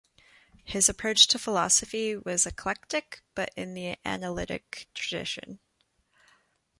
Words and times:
His 0.63 0.89
approach 0.89 1.27
to 1.27 1.37
philosophy 1.37 2.17
was 2.17 2.47
eclectic 2.47 3.21
but 3.35 3.51
in 3.55 3.75
the 3.75 3.97
analytic 4.03 4.89
tradition. 4.95 5.59